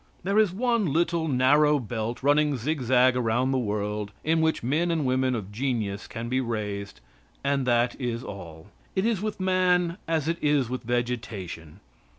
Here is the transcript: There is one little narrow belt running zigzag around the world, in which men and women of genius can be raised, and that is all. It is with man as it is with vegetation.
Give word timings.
There 0.23 0.39
is 0.39 0.51
one 0.51 0.91
little 0.91 1.27
narrow 1.27 1.77
belt 1.77 2.23
running 2.23 2.57
zigzag 2.57 3.15
around 3.15 3.51
the 3.51 3.59
world, 3.59 4.11
in 4.23 4.41
which 4.41 4.63
men 4.63 4.89
and 4.89 5.05
women 5.05 5.35
of 5.35 5.51
genius 5.51 6.07
can 6.07 6.27
be 6.27 6.41
raised, 6.41 7.01
and 7.43 7.67
that 7.67 8.01
is 8.01 8.23
all. 8.23 8.71
It 8.95 9.05
is 9.05 9.21
with 9.21 9.39
man 9.39 9.99
as 10.07 10.27
it 10.27 10.39
is 10.41 10.69
with 10.71 10.81
vegetation. 10.81 11.81